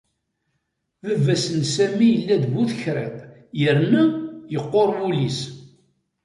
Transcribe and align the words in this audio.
Baba-s 1.05 1.45
n 1.59 1.61
Sami 1.75 2.05
yella 2.13 2.35
d 2.41 2.43
bu 2.51 2.61
tekriṭ 2.69 3.17
yerna 3.61 4.03
yeqqur 4.53 4.89
wul-is. 4.97 5.39